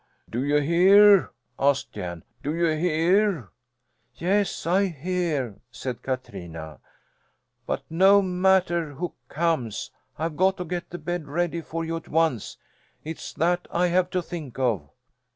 "Do 0.27 0.43
you 0.43 0.55
hear?" 0.55 1.29
asked 1.59 1.91
Jan. 1.91 2.23
"Do 2.41 2.55
you 2.55 2.65
hear?" 2.75 3.51
"Yes, 4.15 4.65
I 4.65 4.87
hear," 4.87 5.59
said 5.69 6.01
Katrina. 6.01 6.79
"But 7.67 7.83
no 7.87 8.23
matter 8.23 8.93
who 8.93 9.13
comes 9.29 9.91
I've 10.17 10.37
got 10.37 10.57
to 10.57 10.65
get 10.65 10.89
the 10.89 10.97
bed 10.97 11.27
ready 11.27 11.61
for 11.61 11.85
you 11.85 11.97
at 11.97 12.07
once. 12.09 12.57
It's 13.03 13.31
that 13.33 13.67
I 13.69 13.89
have 13.89 14.09
to 14.09 14.23
think 14.23 14.57
of." 14.57 14.89